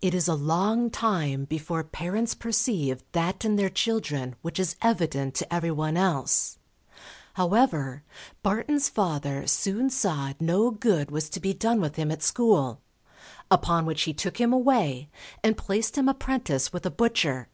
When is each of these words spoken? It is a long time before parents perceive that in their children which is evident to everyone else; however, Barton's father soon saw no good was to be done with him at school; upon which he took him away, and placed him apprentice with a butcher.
It 0.00 0.14
is 0.14 0.28
a 0.28 0.34
long 0.34 0.88
time 0.88 1.44
before 1.44 1.84
parents 1.84 2.34
perceive 2.34 3.04
that 3.12 3.44
in 3.44 3.56
their 3.56 3.68
children 3.68 4.34
which 4.40 4.58
is 4.58 4.76
evident 4.80 5.34
to 5.34 5.54
everyone 5.54 5.98
else; 5.98 6.56
however, 7.34 8.02
Barton's 8.42 8.88
father 8.88 9.46
soon 9.46 9.90
saw 9.90 10.32
no 10.40 10.70
good 10.70 11.10
was 11.10 11.28
to 11.28 11.38
be 11.38 11.52
done 11.52 11.82
with 11.82 11.96
him 11.96 12.10
at 12.10 12.22
school; 12.22 12.80
upon 13.50 13.84
which 13.84 14.04
he 14.04 14.14
took 14.14 14.40
him 14.40 14.54
away, 14.54 15.10
and 15.44 15.54
placed 15.58 15.98
him 15.98 16.08
apprentice 16.08 16.72
with 16.72 16.86
a 16.86 16.90
butcher. 16.90 17.50